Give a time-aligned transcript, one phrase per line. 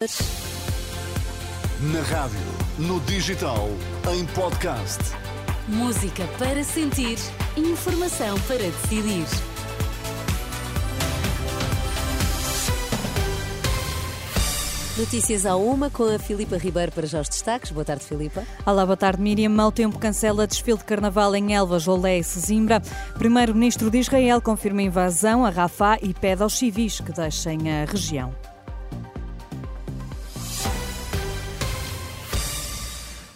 [0.00, 0.06] Na
[2.02, 2.38] rádio,
[2.78, 3.68] no digital,
[4.14, 5.00] em podcast.
[5.66, 7.18] Música para sentir,
[7.56, 9.26] informação para decidir.
[14.96, 17.72] Notícias à uma com a Filipa Ribeiro para já os destaques.
[17.72, 18.44] Boa tarde, Filipa.
[18.64, 19.48] Olá, boa tarde, Miriam.
[19.48, 22.80] Mau tempo cancela desfile de carnaval em Elvas, Olé e Sesimbra.
[23.18, 28.32] Primeiro-ministro de Israel confirma invasão a Rafah e pede aos civis que deixem a região.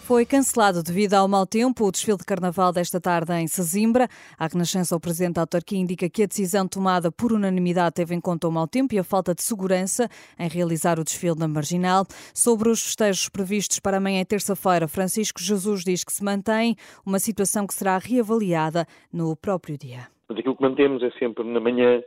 [0.05, 4.09] Foi cancelado devido ao mau tempo o desfile de carnaval desta tarde em Sesimbra.
[4.37, 8.19] A Renascença, o presidente da autarquia, indica que a decisão tomada por unanimidade teve em
[8.19, 12.05] conta o mau tempo e a falta de segurança em realizar o desfile na Marginal.
[12.33, 16.75] Sobre os festejos previstos para amanhã e terça-feira, Francisco Jesus diz que se mantém
[17.05, 20.09] uma situação que será reavaliada no próprio dia.
[20.27, 22.03] Aquilo que mantemos é sempre na manhã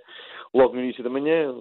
[0.55, 1.53] logo no início da manhã,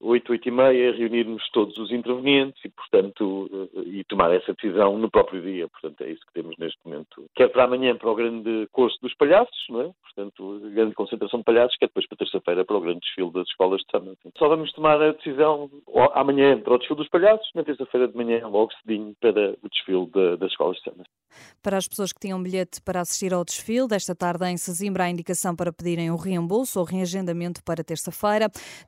[0.00, 4.52] 8, eh, 8 e meia, reunirmos todos os intervenientes e, portanto, eh, e tomar essa
[4.54, 5.68] decisão no próprio dia.
[5.68, 7.24] Portanto, é isso que temos neste momento.
[7.34, 9.90] Quer para amanhã para o grande curso dos palhaços, não é?
[10.02, 13.80] Portanto, grande concentração de palhaços, quer depois para terça-feira para o grande desfile das escolas
[13.80, 14.16] de samba.
[14.38, 15.70] Só vamos tomar a decisão
[16.14, 20.06] amanhã para o desfile dos palhaços, na terça-feira de manhã, logo cedinho, para o desfile
[20.06, 21.04] de, das escolas de samba.
[21.62, 25.10] Para as pessoas que tinham bilhete para assistir ao desfile, desta tarde em Sesimbra, há
[25.10, 28.19] indicação para pedirem o reembolso ou reagendamento para terça-feira.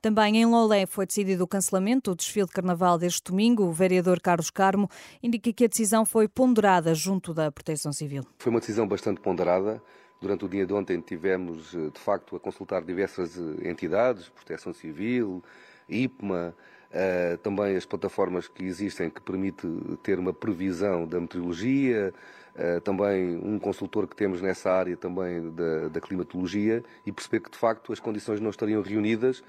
[0.01, 3.65] Também em Lolé foi decidido o cancelamento do desfile de carnaval deste domingo.
[3.65, 4.89] O vereador Carlos Carmo
[5.23, 8.25] indica que a decisão foi ponderada junto da Proteção Civil.
[8.39, 9.83] Foi uma decisão bastante ponderada.
[10.21, 14.73] Durante o dia de ontem tivemos, eh, de facto, a consultar diversas eh, entidades, Proteção
[14.73, 15.43] Civil,
[15.89, 16.55] IPMA,
[16.93, 19.67] Uh, também as plataformas que existem que permite
[20.03, 22.13] ter uma previsão da meteorologia,
[22.55, 27.51] uh, também um consultor que temos nessa área também da, da, climatologia e perceber que
[27.51, 29.43] de facto as condições não estariam reunidas.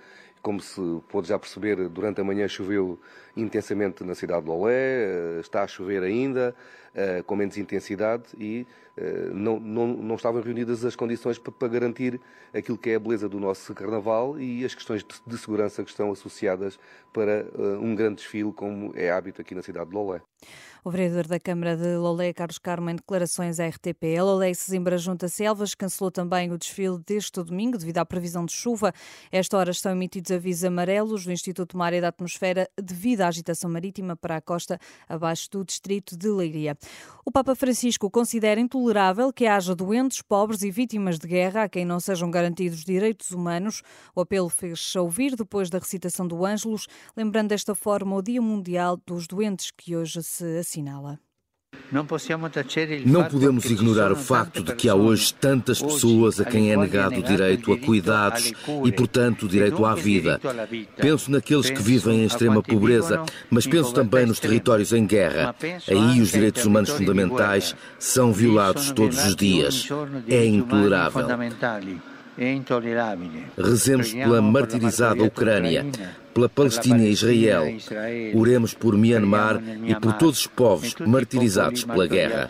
[0.44, 3.00] Como se pode já perceber, durante a manhã choveu
[3.36, 6.56] intensamente na cidade de Lolé, uh, está a chover ainda,
[7.26, 8.68] com menos intensidade e
[9.34, 12.22] não, não, não, estavam reunidas as condições para, garantir
[12.54, 16.12] aquilo que é a beleza do nosso carnaval e as questões de, segurança que estão
[16.12, 16.78] associadas
[17.12, 17.48] para
[17.82, 20.22] um grande desfile, como é hábito aqui na cidade de Lolé.
[20.86, 24.18] O vereador da Câmara de Lolé, Carlos Carmo, em declarações à RTP.
[24.20, 28.46] A Lolé e Sesimbra junta Selvas cancelou também o desfile deste domingo devido à previsão
[28.46, 28.92] de chuva.
[29.32, 33.70] Esta hora estão emitidos avisos amarelos do Instituto Mar e da Atmosfera devido à agitação
[33.72, 34.78] marítima para a costa
[35.08, 36.78] abaixo do distrito de Leiria.
[37.24, 41.86] O Papa Francisco considera intolerável que haja doentes, pobres e vítimas de guerra a quem
[41.86, 43.84] não sejam garantidos direitos humanos.
[44.14, 49.00] O apelo fez-se ouvir depois da recitação do Ângelos, lembrando desta forma o Dia Mundial
[49.08, 50.73] dos Doentes que hoje se.
[53.06, 57.20] Não podemos ignorar o facto de que há hoje tantas pessoas a quem é negado
[57.20, 58.52] o direito a cuidados
[58.84, 60.40] e, portanto, o direito à vida.
[60.98, 65.56] Penso naqueles que vivem em extrema pobreza, mas penso também nos territórios em guerra.
[65.88, 69.88] Aí os direitos humanos fundamentais são violados todos os dias.
[70.28, 71.28] É intolerável.
[73.58, 75.86] Rezemos pela martirizada Ucrânia,
[76.34, 77.64] pela Palestina e Israel.
[78.36, 82.50] Oremos por Myanmar e por todos os povos martirizados pela guerra.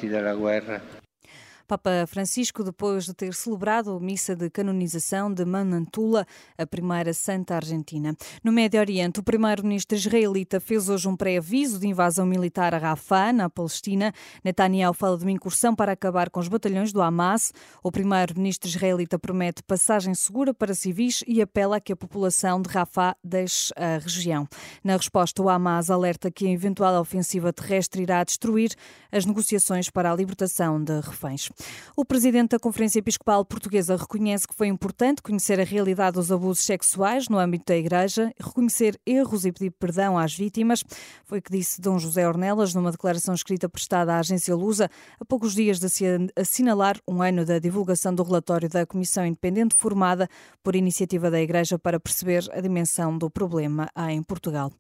[1.74, 6.24] Papa Francisco, depois de ter celebrado a missa de canonização de Manantula,
[6.56, 8.16] a primeira santa argentina.
[8.44, 13.34] No Médio Oriente, o primeiro-ministro israelita fez hoje um pré-aviso de invasão militar a Rafah,
[13.34, 14.14] na Palestina.
[14.44, 17.52] Netanyahu fala de uma incursão para acabar com os batalhões do Hamas.
[17.82, 22.70] O primeiro-ministro israelita promete passagem segura para civis e apela a que a população de
[22.70, 24.48] Rafah deixe a região.
[24.84, 28.76] Na resposta, o Hamas alerta que a eventual ofensiva terrestre irá destruir
[29.12, 31.50] as negociações para a libertação de reféns.
[31.96, 36.66] O presidente da Conferência Episcopal Portuguesa reconhece que foi importante conhecer a realidade dos abusos
[36.66, 40.84] sexuais no âmbito da Igreja, reconhecer erros e pedir perdão às vítimas.
[41.24, 45.26] Foi o que disse Dom José Ornelas numa declaração escrita prestada à agência Lusa a
[45.26, 45.88] poucos dias de
[46.36, 50.28] assinalar um ano da divulgação do relatório da Comissão Independente formada
[50.64, 54.72] por iniciativa da Igreja para perceber a dimensão do problema em Portugal.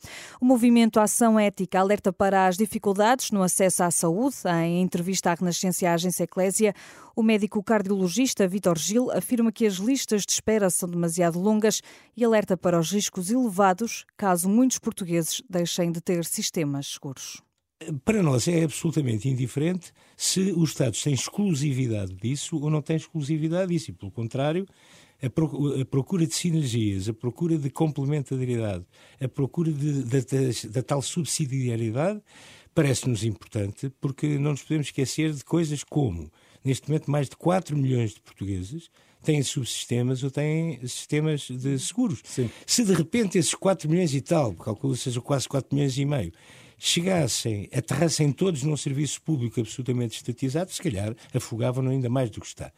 [0.42, 4.36] O movimento Ação Ética alerta para as dificuldades no acesso à saúde.
[4.64, 6.73] Em entrevista à Renascença à agência Eclésia,
[7.16, 11.82] o médico cardiologista Vitor Gil afirma que as listas de espera são demasiado longas
[12.16, 17.42] e alerta para os riscos elevados caso muitos portugueses deixem de ter sistemas seguros.
[18.06, 23.74] Para nós é absolutamente indiferente se os Estados têm exclusividade disso ou não têm exclusividade
[23.74, 23.92] disso.
[23.92, 24.66] E, pelo contrário,
[25.22, 28.86] a procura de sinergias, a procura de complementariedade,
[29.22, 29.72] a procura
[30.70, 32.22] da tal subsidiariedade
[32.74, 36.32] parece-nos importante porque não nos podemos esquecer de coisas como
[36.64, 38.90] Neste momento, mais de 4 milhões de portugueses
[39.24, 42.22] têm subsistemas ou têm sistemas de seguros.
[42.24, 42.50] Sim.
[42.66, 46.32] Se de repente esses 4 milhões e tal, calculo seja quase 4 milhões e meio,
[46.78, 52.48] chegassem, aterrassem todos num serviço público absolutamente estatizado, se calhar afogavam ainda mais do que
[52.48, 52.72] está.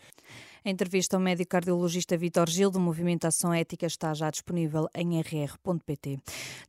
[0.68, 5.22] A entrevista ao médico cardiologista Vitor Gil, do Movimento Ação Ética, está já disponível em
[5.22, 6.18] rr.pt.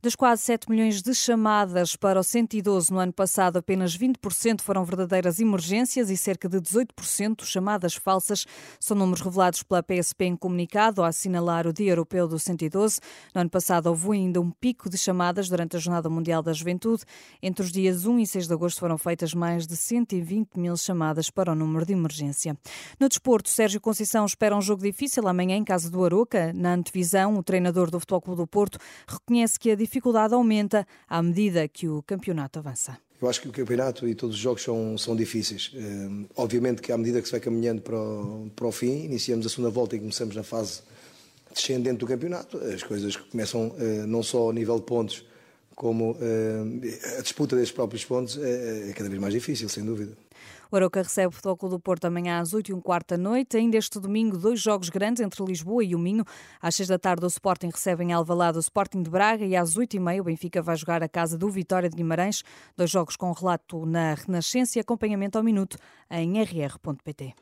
[0.03, 4.85] Das quase 7 milhões de chamadas para o 112 no ano passado, apenas 20% foram
[4.85, 8.45] verdadeiras emergências e cerca de 18% chamadas falsas.
[8.79, 12.99] São números revelados pela PSP em comunicado ao assinalar o Dia Europeu do 112.
[13.33, 17.03] No ano passado houve ainda um pico de chamadas durante a Jornada Mundial da Juventude.
[17.41, 21.31] Entre os dias 1 e 6 de agosto foram feitas mais de 120 mil chamadas
[21.31, 22.55] para o número de emergência.
[22.99, 26.51] No desporto, Sérgio Conceição espera um jogo difícil amanhã em casa do Aroca.
[26.51, 31.23] Na antevisão, o treinador do Futebol Clube do Porto reconhece que a dificuldade aumenta à
[31.23, 32.97] medida que o campeonato avança.
[33.21, 35.71] Eu acho que o campeonato e todos os jogos são, são difíceis.
[35.73, 39.45] Uh, obviamente que à medida que se vai caminhando para o, para o fim, iniciamos
[39.45, 40.81] a segunda volta e começamos na fase
[41.55, 45.23] descendente do campeonato, as coisas começam uh, não só a nível de pontos,
[45.77, 50.17] como uh, a disputa desses próprios pontos é, é cada vez mais difícil, sem dúvida.
[50.71, 53.17] O Aroca recebe o Futebol Clube do Porto amanhã às 8 e um quarto da
[53.17, 53.55] noite.
[53.55, 56.25] Ainda este domingo, dois jogos grandes entre Lisboa e o Minho.
[56.59, 59.77] Às 6 da tarde, o Sporting recebe em Alvalade o Sporting de Braga e às
[59.77, 62.43] 8 e meia o Benfica vai jogar a casa do Vitória de Guimarães.
[62.75, 65.77] Dois jogos com relato na Renascença e acompanhamento ao minuto
[66.09, 67.35] em rr.pt.